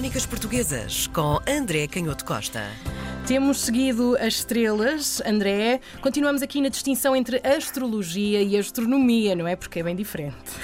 Crónicas 0.00 0.24
Portuguesas 0.24 1.06
com 1.08 1.38
André 1.46 1.86
Canhoto 1.86 2.24
Costa. 2.24 2.60
Temos 3.28 3.60
seguido 3.60 4.16
as 4.16 4.36
estrelas, 4.36 5.20
André. 5.26 5.78
Continuamos 6.00 6.40
aqui 6.40 6.62
na 6.62 6.70
distinção 6.70 7.14
entre 7.14 7.36
astrologia 7.46 8.40
e 8.40 8.56
astronomia, 8.56 9.36
não 9.36 9.46
é? 9.46 9.56
Porque 9.56 9.80
é 9.80 9.82
bem 9.82 9.94
diferente. 9.94 10.56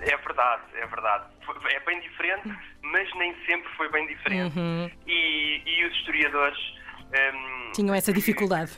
É 0.00 0.16
verdade, 0.16 0.62
é 0.74 0.86
verdade. 0.86 1.24
É 1.70 1.80
bem 1.86 2.00
diferente, 2.00 2.52
mas 2.82 3.08
nem 3.14 3.32
sempre 3.46 3.70
foi 3.76 3.88
bem 3.92 4.08
diferente. 4.08 4.58
Uhum. 4.58 4.90
E, 5.06 5.62
e, 5.64 5.86
os 5.86 5.96
historiadores. 5.98 6.58
Um, 7.12 7.70
Tinham 7.74 7.94
essa 7.94 8.12
dificuldade. 8.12 8.72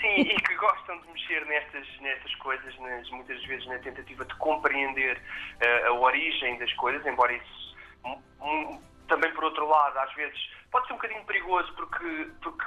Sim, 0.00 0.20
e 0.20 0.34
que 0.40 0.54
gostam 0.54 0.98
de 1.02 1.08
mexer 1.12 1.44
nestas, 1.44 1.86
nestas 2.00 2.34
coisas, 2.36 2.74
nas, 2.80 3.10
muitas 3.10 3.44
vezes 3.44 3.66
na 3.66 3.78
tentativa 3.80 4.24
de 4.24 4.34
compreender 4.36 5.18
uh, 5.18 5.88
a 5.88 5.92
origem 5.92 6.58
das 6.58 6.72
coisas, 6.72 7.04
embora 7.04 7.34
isso 7.34 7.64
outro 9.54 9.68
lado, 9.68 9.98
às 9.98 10.12
vezes 10.14 10.50
pode 10.70 10.86
ser 10.86 10.92
um 10.94 10.96
bocadinho 10.96 11.24
perigoso 11.24 11.72
porque, 11.74 12.30
porque 12.42 12.64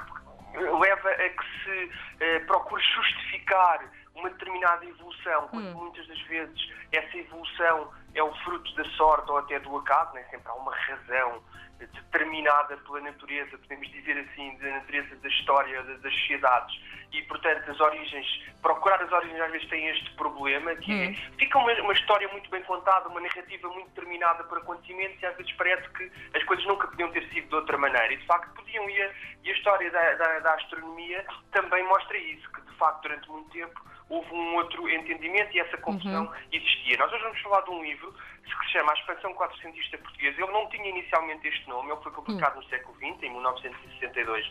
leva 0.54 1.10
a 1.10 1.28
que 1.28 1.44
se 1.62 1.90
eh, 2.20 2.38
procure 2.40 2.82
justificar 2.82 3.80
uma 4.14 4.30
determinada 4.30 4.84
evolução, 4.84 5.48
quando 5.48 5.68
hum. 5.68 5.74
muitas 5.74 6.06
das 6.08 6.20
vezes 6.22 6.72
essa 6.92 7.16
evolução 7.18 7.92
é 8.14 8.22
o 8.22 8.34
fruto 8.44 8.74
da 8.74 8.84
sorte 8.90 9.30
ou 9.30 9.38
até 9.38 9.58
do 9.60 9.76
acaso, 9.76 10.14
nem 10.14 10.24
sempre 10.24 10.48
há 10.48 10.54
uma 10.54 10.74
razão 10.74 11.42
determinada 11.78 12.76
pela 12.78 13.00
natureza, 13.00 13.56
podemos 13.58 13.88
dizer 13.90 14.18
assim, 14.18 14.56
da 14.58 14.68
natureza 14.70 15.14
da 15.16 15.28
história 15.28 15.82
das 15.82 16.12
sociedades. 16.12 16.80
E, 17.12 17.22
portanto, 17.22 17.70
as 17.70 17.80
origens, 17.80 18.26
procurar 18.60 19.00
as 19.00 19.10
origens 19.12 19.40
às 19.40 19.50
vezes 19.52 19.68
tem 19.68 19.88
este 19.88 20.10
problema, 20.14 20.74
que 20.76 20.92
é, 20.92 21.14
fica 21.38 21.58
uma, 21.58 21.72
uma, 21.80 21.92
história 21.92 22.28
muito 22.28 22.50
bem 22.50 22.62
contada, 22.64 23.08
uma 23.08 23.20
narrativa 23.20 23.68
muito 23.68 23.88
determinada 23.90 24.44
por 24.44 24.58
acontecimentos 24.58 25.22
e 25.22 25.26
às 25.26 25.36
vezes 25.36 25.52
parece 25.52 25.88
que 25.90 26.10
as 26.34 26.42
coisas 26.44 26.66
nunca 26.66 26.88
podiam 26.88 27.10
ter 27.12 27.26
sido 27.28 27.48
de 27.48 27.54
outra 27.54 27.78
maneira. 27.78 28.12
E, 28.12 28.16
de 28.16 28.26
facto, 28.26 28.52
podiam. 28.54 28.88
E 28.90 29.02
a, 29.02 29.10
e 29.44 29.50
a 29.50 29.52
história 29.52 29.90
da, 29.90 30.14
da, 30.14 30.38
da 30.40 30.54
astronomia 30.54 31.24
também 31.52 31.82
mostra 31.84 32.18
isso, 32.18 32.50
que, 32.52 32.60
de 32.60 32.72
facto, 32.76 33.02
durante 33.02 33.30
muito 33.30 33.50
tempo 33.50 33.88
houve 34.08 34.32
um 34.32 34.54
outro 34.56 34.88
entendimento 34.88 35.54
e 35.54 35.60
essa 35.60 35.76
confusão 35.78 36.24
uhum. 36.24 36.32
existia. 36.50 36.96
Nós 36.96 37.12
hoje 37.12 37.22
vamos 37.22 37.40
falar 37.40 37.60
de 37.62 37.70
um 37.70 37.82
livro 37.82 37.97
que 37.98 38.66
se 38.66 38.72
chama 38.72 38.92
A 38.92 38.94
Expansão 38.94 39.34
Quatrocentista 39.34 39.98
Portuguesa. 39.98 40.42
Ele 40.42 40.52
não 40.52 40.68
tinha 40.68 40.88
inicialmente 40.88 41.46
este 41.48 41.68
nome, 41.68 41.90
ele 41.90 42.02
foi 42.02 42.12
publicado 42.12 42.56
no 42.56 42.68
século 42.68 42.94
XX, 42.96 43.22
em 43.22 43.30
1962, 43.30 44.50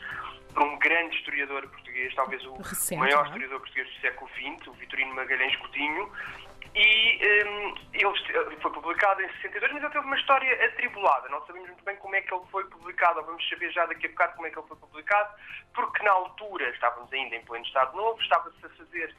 por 0.53 0.63
um 0.63 0.77
grande 0.79 1.15
historiador 1.17 1.67
português, 1.67 2.13
talvez 2.15 2.45
o 2.45 2.55
Recente, 2.57 2.99
maior 2.99 3.25
é? 3.25 3.27
historiador 3.27 3.59
português 3.59 3.87
do 3.87 4.01
século 4.01 4.29
XX, 4.31 4.67
o 4.67 4.73
Vitorino 4.73 5.15
Magalhães 5.15 5.55
Godinho. 5.57 6.11
E 6.75 7.43
um, 7.47 7.75
ele 7.93 8.57
foi 8.61 8.71
publicado 8.71 9.21
em 9.21 9.29
62, 9.41 9.73
mas 9.73 9.83
ele 9.83 9.93
teve 9.93 10.05
uma 10.05 10.17
história 10.17 10.65
atribulada. 10.65 11.27
Não 11.29 11.43
sabemos 11.47 11.69
muito 11.69 11.83
bem 11.83 11.95
como 11.95 12.15
é 12.15 12.21
que 12.21 12.31
ele 12.31 12.43
foi 12.51 12.63
publicado, 12.65 13.19
ou 13.19 13.25
vamos 13.25 13.49
saber 13.49 13.71
já 13.71 13.85
daqui 13.87 14.05
a 14.05 14.09
bocado 14.09 14.35
como 14.35 14.47
é 14.47 14.51
que 14.51 14.59
ele 14.59 14.67
foi 14.67 14.77
publicado, 14.77 15.33
porque 15.73 16.03
na 16.03 16.11
altura 16.11 16.69
estávamos 16.69 17.11
ainda 17.11 17.35
em 17.35 17.45
pleno 17.45 17.65
Estado 17.65 17.95
Novo, 17.97 18.21
estava-se 18.21 18.63
a 18.63 18.69
fazer 18.69 19.15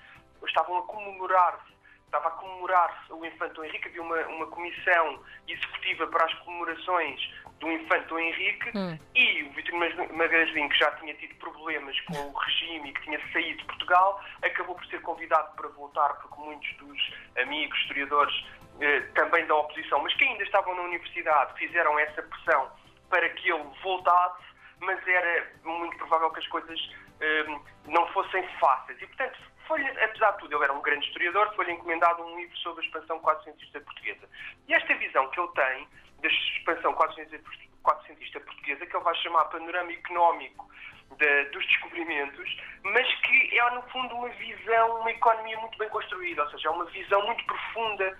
estavam 0.47 0.79
a 0.79 0.83
comemorar-se 0.83 1.78
estava 2.09 2.29
a 2.29 2.33
comemorar-se 2.33 3.13
o 3.13 3.25
Infante 3.25 3.55
Dom 3.55 3.65
Henrique, 3.65 3.89
havia 3.89 4.03
uma, 4.03 4.19
uma 4.29 4.47
comissão 4.47 5.23
executiva 5.47 6.07
para 6.07 6.25
as 6.25 6.35
comemorações 6.41 7.21
do 7.61 7.71
Infante 7.71 8.07
Dom 8.09 8.19
Henrique 8.19 8.71
hum. 8.77 8.99
e 9.15 9.43
o 9.45 9.53
Vitorino 9.53 10.15
Magalhães 10.15 10.73
que 10.73 10.79
já 10.79 10.91
tinha 10.93 11.15
tido 11.15 11.35
problemas 11.37 11.99
com 12.03 12.17
o 12.17 12.33
regime 12.33 12.91
e 12.91 12.93
que 12.93 13.03
tinha 13.03 13.21
saído 13.33 13.59
de 13.59 13.65
Portugal, 13.65 14.23
acabou 14.43 14.75
por 14.75 14.87
ser 14.87 15.01
convidado 15.03 15.55
para 15.57 15.69
voltar, 15.69 16.09
porque 16.15 16.41
muitos 16.41 16.77
dos 16.77 17.13
amigos, 17.37 17.79
historiadores, 17.81 18.47
eh, 18.81 19.01
também 19.15 19.45
da 19.47 19.57
oposição, 19.57 20.03
mas 20.03 20.15
que 20.15 20.25
ainda 20.25 20.43
estavam 20.45 20.75
na 20.75 20.83
universidade, 20.83 21.59
fizeram 21.59 21.99
essa 21.99 22.23
pressão 22.23 22.71
para 23.11 23.29
que 23.31 23.51
ele 23.51 23.65
voltasse, 23.83 24.45
mas 24.81 25.07
era 25.07 25.53
muito 25.65 26.07
que 26.39 26.45
as 26.45 26.47
coisas 26.49 26.91
eh, 27.21 27.45
não 27.87 28.07
fossem 28.09 28.47
fáceis. 28.61 29.01
E, 29.01 29.07
portanto, 29.07 29.39
foi 29.67 29.87
apesar 30.03 30.33
de 30.33 30.39
tudo, 30.39 30.57
ele 30.57 30.65
era 30.65 30.73
um 30.73 30.81
grande 30.81 31.07
historiador, 31.07 31.55
foi-lhe 31.55 31.73
encomendado 31.73 32.23
um 32.25 32.39
livro 32.39 32.57
sobre 32.59 32.83
a 32.83 32.87
expansão 32.87 33.21
quatrocentista 33.21 33.81
portuguesa. 33.81 34.29
E 34.67 34.75
esta 34.75 34.95
visão 34.95 35.29
que 35.31 35.41
ele 35.41 35.49
tem 35.49 35.89
da 36.23 36.29
expansão 36.29 36.95
quatrocentista 36.95 38.41
portuguesa, 38.41 38.87
que 38.87 38.97
ele 38.97 39.05
vai 39.05 39.15
chamar 39.17 39.45
panorama 39.47 39.93
económico 39.93 40.69
de, 41.17 41.45
dos 41.47 41.67
descobrimentos, 41.67 42.57
mas 42.83 43.15
que 43.21 43.59
é, 43.59 43.71
no 43.71 43.83
fundo, 43.83 44.15
uma 44.15 44.29
visão, 44.31 45.01
uma 45.01 45.11
economia 45.11 45.59
muito 45.59 45.79
bem 45.79 45.89
construída, 45.89 46.45
ou 46.45 46.51
seja, 46.51 46.69
é 46.69 46.71
uma 46.71 46.85
visão 46.87 47.25
muito 47.27 47.45
profunda 47.45 48.19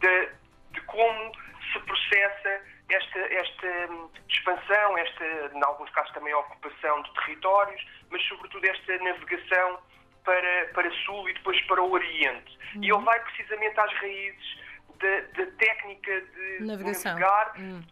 de, 0.00 0.28
de 0.72 0.80
como 0.82 1.32
se 1.72 1.78
processa 1.80 2.62
esta, 2.94 3.18
esta 3.18 3.92
hum, 3.92 4.10
expansão, 4.28 4.98
esta, 4.98 5.24
em 5.54 5.64
alguns 5.64 5.90
casos 5.90 6.12
também 6.12 6.32
a 6.32 6.38
ocupação 6.38 7.02
de 7.02 7.14
territórios, 7.14 7.86
mas 8.10 8.22
sobretudo 8.28 8.64
esta 8.64 8.98
navegação 8.98 9.78
para, 10.24 10.70
para 10.74 10.90
Sul 11.04 11.28
e 11.28 11.34
depois 11.34 11.60
para 11.62 11.82
o 11.82 11.90
Oriente. 11.90 12.58
Uhum. 12.74 12.84
E 12.84 12.90
ele 12.90 13.04
vai 13.04 13.20
precisamente 13.20 13.78
às 13.80 13.92
raízes 13.94 14.58
da, 14.98 15.20
da 15.44 15.50
técnica 15.52 16.20
de 16.20 16.64
Navegação. 16.64 17.12
navegar, 17.12 17.52
uhum. 17.58 17.82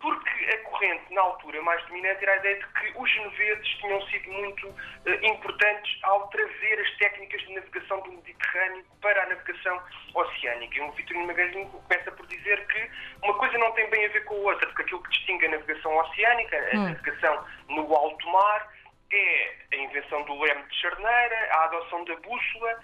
Porque 0.00 0.44
a 0.50 0.58
corrente, 0.58 1.12
na 1.12 1.22
altura, 1.22 1.60
mais 1.62 1.84
dominante 1.86 2.22
era 2.22 2.32
a 2.32 2.36
ideia 2.36 2.56
de 2.56 2.66
que 2.66 2.92
os 2.96 3.10
genoveses 3.10 3.68
tinham 3.80 4.00
sido 4.08 4.30
muito 4.30 4.68
uh, 4.68 5.26
importantes 5.26 5.98
ao 6.02 6.28
trazer 6.28 6.80
as 6.80 6.96
técnicas 6.98 7.40
de 7.40 7.54
navegação 7.54 8.00
do 8.02 8.12
Mediterrâneo 8.12 8.84
para 9.00 9.22
a 9.22 9.26
navegação 9.26 9.82
oceânica. 10.14 10.78
E 10.78 10.80
o 10.80 10.92
Vitorino 10.92 11.26
Magalhães 11.26 11.68
começa 11.70 12.12
por 12.12 12.26
dizer 12.26 12.66
que 12.68 12.90
uma 13.22 13.34
coisa 13.34 13.58
não 13.58 13.72
tem 13.72 13.90
bem 13.90 14.06
a 14.06 14.08
ver 14.08 14.24
com 14.24 14.34
a 14.34 14.52
outra, 14.52 14.66
porque 14.68 14.82
aquilo 14.82 15.02
que 15.02 15.10
distingue 15.10 15.46
a 15.46 15.50
navegação 15.50 15.96
oceânica, 15.96 16.56
a 16.56 16.76
uhum. 16.76 16.84
navegação 16.84 17.46
no 17.68 17.94
alto 17.94 18.28
mar, 18.28 18.72
é 19.10 19.54
a 19.72 19.76
invenção 19.76 20.22
do 20.24 20.38
leme 20.40 20.62
de 20.64 20.76
charneira, 20.76 21.48
a 21.52 21.64
adoção 21.64 22.04
da 22.04 22.14
bússola, 22.16 22.78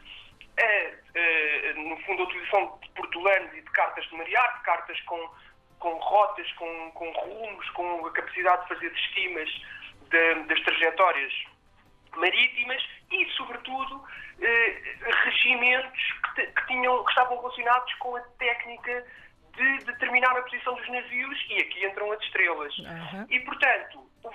a, 0.59 1.79
no 1.79 1.97
fundo 1.99 2.23
a 2.23 2.27
utilização 2.27 2.79
de 2.83 2.89
portulanos 2.91 3.53
e 3.53 3.61
de 3.61 3.71
cartas 3.71 4.05
de 4.07 4.17
marear, 4.17 4.59
de 4.59 4.65
cartas 4.65 5.01
com, 5.03 5.31
com 5.85 5.99
rotas, 5.99 6.51
com, 6.53 6.91
com 6.93 7.11
rumos, 7.11 7.71
com 7.71 8.07
a 8.07 8.11
capacidade 8.13 8.63
de 8.63 8.69
fazer 8.69 8.91
estimas 8.91 9.51
de, 10.09 10.35
das 10.45 10.61
trajetórias 10.63 11.33
marítimas 12.17 12.83
e, 13.11 13.27
sobretudo, 13.33 14.03
eh, 14.41 14.83
regimentos 15.25 16.01
que, 16.35 16.47
que, 16.47 16.67
tinham, 16.69 17.05
que 17.05 17.11
estavam 17.11 17.37
relacionados 17.37 17.93
com 17.97 18.17
a 18.17 18.21
técnica 18.39 19.05
de 19.57 19.79
determinar 19.85 20.35
a 20.39 20.43
posição 20.43 20.75
dos 20.75 20.89
navios 20.89 21.47
e 21.51 21.59
aqui 21.59 21.85
entram 21.85 22.11
as 22.13 22.23
estrelas. 22.23 22.79
Uhum. 22.79 23.27
E, 23.29 23.41
portanto, 23.41 24.11
o 24.23 24.31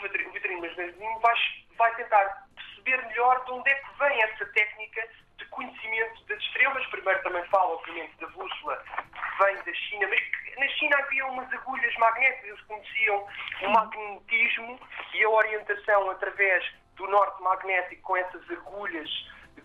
Masnazinho 0.61 1.19
vai, 1.19 1.35
vai 1.77 1.95
tentar 1.95 2.47
perceber 2.55 3.07
melhor 3.07 3.43
de 3.45 3.51
onde 3.53 3.71
é 3.71 3.75
que 3.75 3.97
vem 3.97 4.21
essa 4.21 4.45
técnica 4.45 5.07
de 5.37 5.45
conhecimento 5.45 6.23
das 6.25 6.39
estrelas. 6.43 6.85
Primeiro 6.87 7.23
também 7.23 7.43
fala, 7.45 7.73
obviamente, 7.73 8.15
da 8.19 8.27
bússola 8.27 8.77
que 8.77 9.43
vem 9.43 9.55
da 9.63 9.73
China, 9.73 10.07
mas 10.09 10.19
que 10.19 10.59
na 10.59 10.67
China 10.67 10.97
havia 10.97 11.25
umas 11.27 11.53
agulhas 11.53 11.95
magnéticas, 11.97 12.38
eles 12.49 12.61
conheciam 12.61 13.27
o 13.61 13.69
magnetismo 13.69 14.79
e 15.13 15.23
a 15.23 15.29
orientação 15.29 16.09
através 16.11 16.65
do 16.95 17.07
norte 17.07 17.41
magnético 17.41 18.01
com 18.01 18.17
essas 18.17 18.49
agulhas 18.51 19.09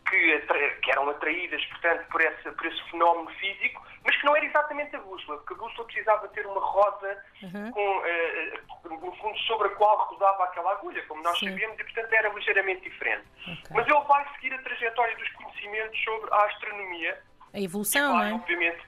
que, 0.08 0.38
que, 0.82 0.90
eram 0.90 1.08
atraídas, 1.08 1.64
portanto, 1.66 2.06
por 2.08 2.20
esse, 2.20 2.50
por 2.50 2.66
esse 2.66 2.90
fenómeno 2.90 3.30
físico, 3.38 3.82
mas 4.04 4.16
que 4.16 4.26
não 4.26 4.36
era 4.36 4.44
exatamente 4.44 4.94
a 4.96 5.00
bússola, 5.00 5.38
porque 5.38 5.54
a 5.54 5.56
bússola 5.56 5.84
precisava 5.86 6.28
ter 6.28 6.46
uma 6.46 6.60
roda 6.60 7.24
uhum. 7.42 7.70
com, 7.70 7.98
uh, 7.98 9.00
no 9.00 9.16
fundo 9.16 9.38
sobre 9.40 9.68
a 9.68 9.70
qual 9.72 9.96
rodava 10.06 10.44
aquela 10.44 10.72
agulha, 10.72 11.02
como 11.06 11.22
nós 11.22 11.38
Sim. 11.38 11.50
sabíamos, 11.50 11.78
e 11.78 11.84
portanto 11.84 12.12
era 12.12 12.28
ligeiramente 12.28 12.82
diferente. 12.82 13.24
Okay. 13.42 13.56
Mas 13.70 13.86
ele 13.86 14.00
vai 14.04 14.26
seguir 14.34 14.54
a 14.54 14.62
trajetória 14.62 15.16
dos 15.16 15.28
conhecimentos 15.32 16.04
sobre 16.04 16.32
a 16.32 16.44
astronomia. 16.44 17.22
A 17.52 17.60
evolução, 17.60 18.10
e 18.10 18.18
vai, 18.18 18.30
não 18.30 18.36
é? 18.36 18.40
obviamente, 18.40 18.82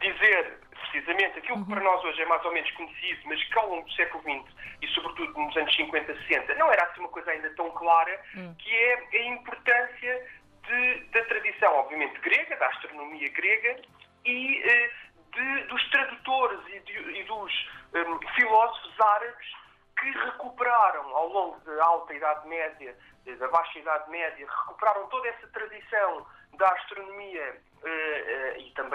dizer 0.00 0.58
precisamente 0.90 1.38
aquilo 1.38 1.58
uhum. 1.58 1.64
que 1.64 1.70
para 1.70 1.82
nós 1.82 2.04
hoje 2.04 2.22
é 2.22 2.26
mais 2.26 2.44
ou 2.44 2.52
menos 2.52 2.70
conhecido, 2.72 3.20
mas 3.24 3.42
que 3.42 3.58
ao 3.58 3.68
longo 3.68 3.86
do 3.86 3.92
século 3.92 4.22
XX 4.22 4.54
e 4.82 4.88
sobretudo 4.88 5.38
nos 5.38 5.56
anos 5.56 5.74
50, 5.74 6.14
60, 6.28 6.54
não 6.54 6.70
era 6.70 6.84
assim 6.84 7.00
uma 7.00 7.08
coisa 7.08 7.30
ainda 7.30 7.50
tão 7.50 7.70
clara, 7.72 8.20
uhum. 8.36 8.54
que 8.54 8.74
é 8.74 9.08
a 9.12 9.26
importância 9.26 10.26
de, 10.66 11.00
da 11.12 11.24
tradição, 11.24 11.74
obviamente, 11.74 12.20
grega, 12.20 12.56
da 12.56 12.66
astronomia 12.68 13.28
grega 13.30 13.80
e 14.24 14.62
eh, 14.62 14.90
de, 15.32 15.64
dos 15.64 15.90
tradutores 15.90 16.60
e, 16.68 16.80
de, 16.80 17.20
e 17.20 17.24
dos 17.24 17.68
um, 17.94 18.28
filósofos 18.34 19.00
árabes 19.00 19.52
que 19.98 20.10
recuperaram 20.10 21.16
ao 21.16 21.28
longo 21.28 21.60
da 21.60 21.84
alta 21.84 22.14
Idade 22.14 22.46
Média, 22.46 22.96
da 23.38 23.48
baixa 23.48 23.78
Idade 23.78 24.10
Média, 24.10 24.46
recuperaram 24.46 25.06
toda 25.08 25.28
essa 25.28 25.46
tradição 25.48 26.26
da 26.56 26.68
astronomia 26.68 27.60
uh, 27.82 28.07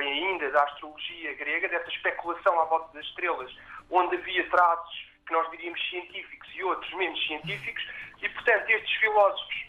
também 0.04 0.28
ainda 0.28 0.52
da 0.52 0.64
astrologia 0.64 1.34
grega, 1.36 1.70
dessa 1.70 1.90
especulação 1.90 2.60
à 2.60 2.66
volta 2.66 2.94
das 2.94 3.06
estrelas, 3.06 3.52
onde 3.90 4.16
havia 4.16 4.50
traços 4.50 5.08
que 5.26 5.32
nós 5.32 5.50
diríamos 5.52 5.82
científicos 5.90 6.50
e 6.54 6.64
outros 6.64 6.94
menos 6.96 7.26
científicos, 7.26 7.88
e 8.22 8.30
portanto 8.30 8.70
estes 8.70 8.94
filósofos 8.98 9.66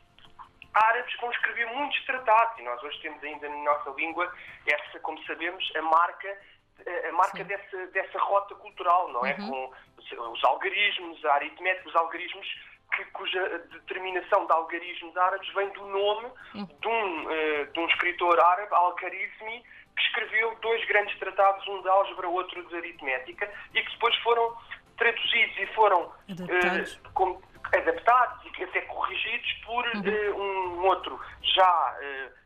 árabes 0.74 1.14
vão 1.20 1.30
escrever 1.30 1.66
muitos 1.66 2.04
tratados, 2.04 2.58
e 2.58 2.62
nós 2.62 2.82
hoje 2.82 3.00
temos 3.00 3.22
ainda 3.22 3.48
na 3.48 3.56
nossa 3.58 3.90
língua 3.90 4.32
essa, 4.66 4.98
como 5.00 5.22
sabemos, 5.24 5.64
a 5.76 5.82
marca 5.82 6.38
a 7.08 7.12
marca 7.12 7.44
dessa, 7.44 7.86
dessa 7.92 8.18
rota 8.18 8.52
cultural, 8.56 9.08
não 9.12 9.24
é? 9.24 9.36
Uhum. 9.38 9.48
Com 9.48 10.32
os 10.32 10.44
algarismos, 10.44 11.24
a 11.24 11.34
aritmética, 11.34 11.88
os 11.88 11.94
algarismos 11.94 12.46
que, 12.96 13.04
cuja 13.12 13.58
determinação 13.70 14.44
de 14.44 14.52
algarismos 14.52 15.16
árabes 15.16 15.48
vem 15.54 15.68
do 15.70 15.86
nome 15.86 16.28
de 16.52 16.88
um, 16.88 17.24
uh, 17.26 17.72
de 17.72 17.78
um 17.78 17.86
escritor 17.86 18.40
árabe, 18.40 18.74
Al-Kharizmi, 18.74 19.64
que 19.96 20.02
escreveu 20.02 20.56
dois 20.60 20.84
grandes 20.86 21.18
tratados, 21.18 21.66
um 21.68 21.82
de 21.82 21.88
álgebra, 21.88 22.28
outro 22.28 22.62
de 22.68 22.76
aritmética, 22.76 23.52
e 23.74 23.82
que 23.82 23.92
depois 23.92 24.14
foram 24.16 24.56
traduzidos 24.96 25.58
e 25.58 25.66
foram 25.74 26.12
adaptados, 26.30 27.00
com, 27.14 27.42
adaptados 27.72 28.44
e 28.58 28.64
até 28.64 28.80
corrigidos 28.82 29.52
por 29.64 29.84
uhum. 29.86 30.02
uh, 30.02 30.40
um 30.40 30.86
outro 30.86 31.20
já 31.42 31.96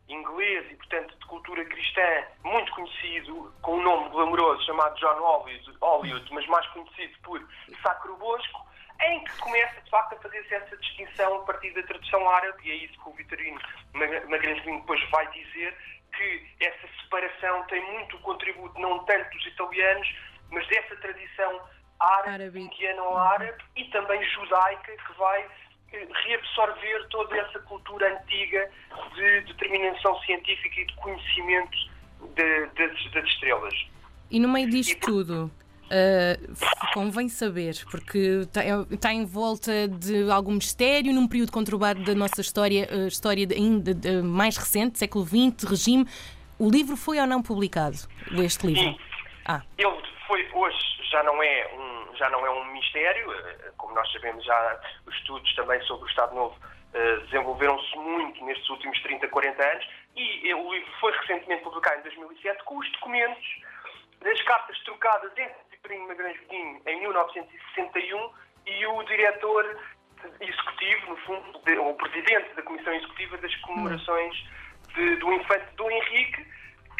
inglês 0.08 0.66
e, 0.70 0.76
portanto, 0.76 1.14
de 1.18 1.26
cultura 1.26 1.64
cristã, 1.64 2.24
muito 2.42 2.72
conhecido, 2.72 3.52
com 3.62 3.76
um 3.76 3.82
nome 3.82 4.08
glamouroso 4.10 4.64
chamado 4.64 4.98
John 4.98 5.18
Hollywood, 5.20 5.76
Hollywood 5.80 6.32
mas 6.32 6.46
mais 6.46 6.66
conhecido 6.68 7.14
por 7.22 7.42
Sacro 7.82 8.16
Bosco, 8.16 8.66
em 9.00 9.22
que 9.24 9.38
começa, 9.38 9.80
de 9.80 9.90
facto, 9.90 10.14
a 10.14 10.16
fazer-se 10.16 10.54
essa 10.54 10.76
distinção 10.76 11.36
a 11.36 11.44
partir 11.44 11.70
da 11.72 11.82
tradução 11.84 12.28
árabe, 12.28 12.58
e 12.64 12.70
é 12.70 12.74
isso 12.74 13.00
que 13.00 13.08
o 13.08 13.12
Vitorino 13.12 13.60
Magalhães 13.92 14.64
depois 14.64 15.10
vai 15.10 15.26
dizer, 15.30 15.76
que 16.16 16.46
essa 16.60 16.88
separação 17.02 17.64
tem 17.64 17.84
muito 17.92 18.16
o 18.16 18.20
contributo, 18.20 18.78
não 18.80 19.04
tanto 19.04 19.30
dos 19.36 19.46
italianos, 19.46 20.08
mas 20.50 20.66
dessa 20.68 20.96
tradição 20.96 21.60
árabe, 22.00 22.60
indiano-árabe 22.60 23.62
e 23.76 23.84
também 23.86 24.22
judaica, 24.30 24.96
que 24.96 25.18
vai 25.18 25.46
eh, 25.92 26.08
reabsorver 26.24 27.08
toda 27.08 27.36
essa 27.36 27.58
cultura 27.60 28.20
antiga 28.20 28.70
de 29.14 29.40
determinação 29.42 30.18
científica 30.22 30.80
e 30.80 30.86
de 30.86 30.94
conhecimento 30.96 31.78
de, 32.34 32.66
de, 32.68 33.10
das 33.10 33.24
estrelas. 33.24 33.74
E 34.30 34.38
no 34.38 34.48
meio 34.48 34.68
disto 34.68 35.00
tudo, 35.00 35.50
Uh, 35.88 36.92
convém 36.92 37.30
saber, 37.30 37.74
porque 37.90 38.18
está, 38.42 38.60
está 38.90 39.12
em 39.12 39.24
volta 39.24 39.88
de 39.88 40.30
algum 40.30 40.52
mistério, 40.52 41.14
num 41.14 41.26
período 41.26 41.50
conturbado 41.50 42.04
da 42.04 42.14
nossa 42.14 42.42
história, 42.42 42.86
uh, 42.92 43.06
história 43.06 43.46
ainda 43.50 43.94
de, 43.94 44.22
mais 44.22 44.58
recente, 44.58 44.98
século 44.98 45.24
XX, 45.24 45.64
regime. 45.68 46.06
O 46.58 46.68
livro 46.68 46.94
foi 46.94 47.18
ou 47.18 47.26
não 47.26 47.42
publicado? 47.42 47.96
Este 48.44 48.66
livro? 48.66 48.82
Sim. 48.82 48.98
Ah. 49.46 49.62
Ele 49.78 49.96
foi, 50.26 50.46
hoje 50.52 50.78
já 51.10 51.22
não 51.22 51.42
é 51.42 51.70
um, 51.74 52.16
já 52.16 52.28
não 52.28 52.44
é 52.44 52.50
um 52.50 52.72
mistério, 52.72 53.32
como 53.78 53.94
nós 53.94 54.10
sabemos, 54.12 54.44
já 54.44 54.80
os 55.06 55.14
estudos 55.14 55.54
também 55.54 55.80
sobre 55.82 56.04
o 56.04 56.08
Estado 56.08 56.34
Novo 56.34 56.54
desenvolveram-se 57.26 57.96
muito 57.96 58.44
nestes 58.44 58.68
últimos 58.70 59.00
30, 59.02 59.28
40 59.28 59.62
anos 59.62 59.86
e 60.16 60.52
o 60.52 60.72
livro 60.72 60.90
foi 61.00 61.12
recentemente 61.12 61.62
publicado 61.62 62.00
em 62.00 62.02
2007 62.02 62.64
com 62.64 62.78
os 62.78 62.92
documentos 62.92 63.46
das 64.20 64.42
cartas 64.42 64.78
trocadas 64.80 65.30
entre 65.36 65.54
Cipriano 65.70 66.08
Magalhães 66.08 66.40
Godinho 66.40 66.82
em 66.86 67.00
1961 67.00 68.30
e 68.66 68.86
o 68.86 69.02
diretor 69.04 69.78
executivo, 70.40 71.10
no 71.10 71.16
fundo, 71.18 71.60
de, 71.64 71.78
o 71.78 71.94
presidente 71.94 72.54
da 72.54 72.62
Comissão 72.62 72.92
Executiva 72.92 73.38
das 73.38 73.54
comemorações 73.56 74.34
de, 74.94 75.16
do 75.16 75.32
infante 75.32 75.74
Dom 75.76 75.90
Henrique, 75.90 76.46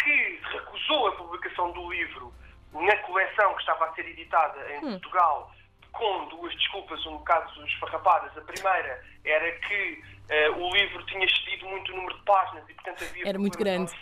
que 0.03 0.41
recusou 0.53 1.09
a 1.09 1.13
publicação 1.13 1.73
do 1.73 1.91
livro 1.91 2.33
na 2.73 2.97
coleção 2.99 3.55
que 3.55 3.61
estava 3.61 3.87
a 3.87 3.95
ser 3.95 4.07
editada 4.07 4.73
em 4.73 4.79
hum. 4.79 4.91
Portugal 4.93 5.53
com 5.93 6.29
duas 6.29 6.55
desculpas 6.55 7.05
um 7.07 7.19
bocado 7.19 7.67
esfarrapadas. 7.67 8.37
A 8.37 8.41
primeira 8.43 9.03
era 9.25 9.53
que 9.61 10.03
uh, 10.31 10.63
o 10.63 10.75
livro 10.75 11.05
tinha 11.07 11.25
excedido 11.25 11.67
muito 11.67 11.93
o 11.93 11.97
número 11.97 12.17
de 12.17 12.25
páginas 12.25 12.69
e, 12.69 12.75
portanto, 12.75 13.05
havia... 13.05 13.29
Era 13.29 13.39
muito 13.39 13.59
grande. 13.59 13.93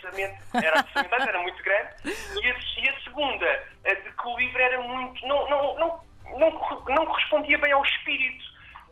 Era, 0.53 0.85
era 1.27 1.41
muito 1.41 1.63
grande. 1.63 1.89
E 2.05 2.51
a, 2.51 2.81
e 2.81 2.89
a 2.89 3.01
segunda, 3.01 3.67
a 3.85 3.93
de 3.93 4.11
que 4.11 4.27
o 4.27 4.37
livro 4.37 4.61
era 4.61 4.81
muito... 4.81 5.27
Não, 5.27 5.49
não, 5.49 5.75
não, 5.79 6.03
não, 6.37 6.85
não 6.87 7.05
correspondia 7.05 7.57
bem 7.57 7.71
ao 7.71 7.83
espírito 7.83 8.45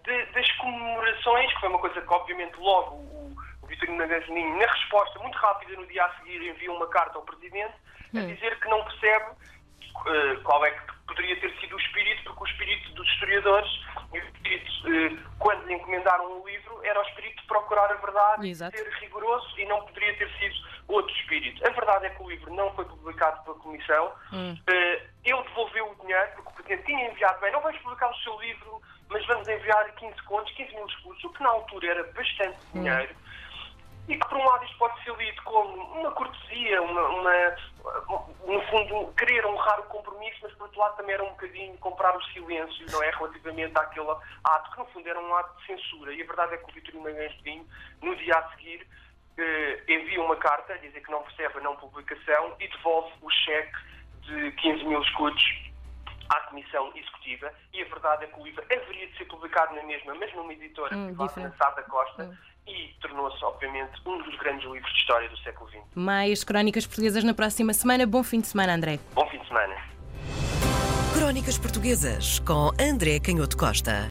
de, 0.03 0.25
das 0.27 0.51
comemorações, 0.53 1.53
que 1.53 1.59
foi 1.59 1.69
uma 1.69 1.79
coisa 1.79 2.01
que, 2.01 2.13
obviamente, 2.13 2.55
logo 2.57 2.95
o, 2.95 3.35
o 3.61 3.67
Vitorino 3.67 3.97
Magazininho, 3.97 4.57
na 4.57 4.65
resposta 4.65 5.19
muito 5.19 5.37
rápida, 5.37 5.75
no 5.75 5.85
dia 5.87 6.05
a 6.05 6.13
seguir, 6.17 6.41
enviou 6.47 6.75
uma 6.75 6.87
carta 6.87 7.17
ao 7.17 7.23
Presidente 7.23 7.73
a 8.13 8.19
hum. 8.19 8.27
dizer 8.27 8.59
que 8.59 8.67
não 8.69 8.83
percebe 8.83 9.25
uh, 9.25 10.41
qual 10.43 10.65
é 10.65 10.71
que 10.71 10.93
poderia 11.07 11.39
ter 11.39 11.53
sido 11.59 11.75
o 11.75 11.79
espírito, 11.79 12.24
historiadores, 13.45 13.69
o 14.11 14.17
espírito, 14.17 14.71
eh, 14.87 15.23
quando 15.39 15.65
lhe 15.65 15.73
encomendaram 15.75 16.41
o 16.41 16.47
livro, 16.47 16.79
era 16.83 16.99
o 16.99 17.03
espírito 17.03 17.41
de 17.41 17.47
procurar 17.47 17.91
a 17.91 17.95
verdade, 17.95 18.49
Exato. 18.49 18.77
ser 18.77 18.89
rigoroso 18.99 19.59
e 19.59 19.65
não 19.65 19.81
poderia 19.85 20.17
ter 20.17 20.29
sido 20.39 20.55
outro 20.87 21.13
espírito. 21.15 21.65
A 21.65 21.69
verdade 21.69 22.07
é 22.07 22.09
que 22.09 22.23
o 22.23 22.29
livro 22.29 22.53
não 22.53 22.73
foi 22.73 22.85
publicado 22.85 23.43
pela 23.43 23.57
Comissão. 23.57 24.11
Hum. 24.33 24.57
Eh, 24.67 25.03
ele 25.23 25.43
devolveu 25.43 25.91
o 25.91 25.95
dinheiro, 26.01 26.31
porque 26.35 26.49
o 26.49 26.53
Presidente 26.53 26.85
tinha 26.85 27.11
enviado 27.11 27.39
bem, 27.39 27.51
não 27.51 27.61
vamos 27.61 27.77
publicar 27.79 28.09
o 28.09 28.15
seu 28.17 28.39
livro, 28.41 28.81
mas 29.09 29.25
vamos 29.27 29.47
enviar 29.47 29.91
15 29.95 30.23
contos, 30.23 30.53
15 30.53 30.75
mil 30.75 30.87
escudos, 30.87 31.23
o 31.23 31.29
que 31.29 31.43
na 31.43 31.49
altura 31.49 31.87
era 31.87 32.03
bastante 32.11 32.57
hum. 32.73 32.83
E 34.07 34.15
que, 34.15 34.27
por 34.27 34.37
um 34.37 34.45
lado, 34.45 34.65
isto 34.65 34.77
pode 34.77 35.03
ser 35.03 35.15
lido 35.15 35.41
como 35.43 35.83
uma 35.99 36.11
cortesia, 36.11 36.81
uma, 36.81 37.07
uma, 37.09 37.55
no 38.45 38.61
fundo, 38.67 39.13
querer 39.17 39.45
honrar 39.45 39.79
o 39.79 39.83
compromisso, 39.83 40.37
mas, 40.43 40.53
por 40.53 40.63
outro 40.63 40.79
lado, 40.79 40.97
também 40.97 41.15
era 41.15 41.23
um 41.23 41.29
bocadinho 41.29 41.77
comprar 41.77 42.15
o 42.15 42.23
silêncio, 42.25 42.85
não 42.91 43.01
é? 43.01 43.09
Relativamente 43.09 43.77
àquele 43.77 44.11
ato, 44.43 44.71
que, 44.71 44.77
no 44.77 44.85
fundo, 44.87 45.09
era 45.09 45.19
um 45.19 45.35
ato 45.35 45.59
de 45.59 45.65
censura. 45.65 46.13
E 46.13 46.21
a 46.21 46.25
verdade 46.25 46.53
é 46.53 46.57
que 46.57 46.69
o 46.69 46.73
Vitorino 46.73 47.03
Magalhães 47.03 47.33
Pedinho, 47.41 47.67
no 48.01 48.15
dia 48.15 48.37
a 48.37 48.49
seguir, 48.51 48.87
eh, 49.37 49.83
envia 49.87 50.21
uma 50.21 50.35
carta 50.35 50.73
a 50.73 50.77
dizer 50.77 51.01
que 51.01 51.11
não 51.11 51.23
percebe 51.23 51.57
a 51.57 51.61
não 51.61 51.75
publicação 51.75 52.55
e 52.59 52.67
devolve 52.67 53.11
o 53.21 53.29
cheque 53.29 53.77
de 54.21 54.51
15 54.51 54.85
mil 54.85 55.01
escudos 55.01 55.64
à 56.29 56.39
Comissão 56.41 56.91
Executiva 56.95 57.51
e 57.73 57.81
a 57.81 57.85
verdade 57.85 58.25
é 58.25 58.27
que 58.27 58.39
o 58.39 58.43
livro 58.43 58.63
haveria 58.63 59.07
de 59.07 59.17
ser 59.17 59.25
publicado 59.25 59.75
na 59.75 59.83
mesma, 59.83 60.15
mas 60.15 60.33
numa 60.35 60.53
editora 60.53 60.95
hum, 60.95 61.07
privada, 61.07 61.41
na 61.41 61.51
Sá 61.55 61.69
da 61.71 61.83
Costa, 61.83 62.23
hum. 62.23 62.35
e 62.67 62.95
tornou-se, 63.01 63.43
obviamente, 63.43 64.01
um 64.05 64.21
dos 64.21 64.35
grandes 64.37 64.69
livros 64.69 64.91
de 64.91 64.99
história 64.99 65.29
do 65.29 65.37
século 65.39 65.69
XX. 65.69 65.81
Mais 65.95 66.43
crónicas 66.43 66.85
portuguesas 66.85 67.23
na 67.23 67.33
próxima 67.33 67.73
semana. 67.73 68.05
Bom 68.05 68.23
fim 68.23 68.41
de 68.41 68.47
semana, 68.47 68.73
André. 68.73 68.99
Bom 69.13 69.27
fim 69.29 69.39
de 69.39 69.47
semana. 69.47 69.75
Crónicas 71.17 71.57
Portuguesas 71.57 72.39
com 72.39 72.71
André 72.79 73.19
Canhoto 73.19 73.57
Costa. 73.57 74.03